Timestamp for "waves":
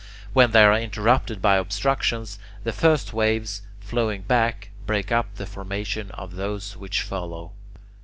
3.13-3.61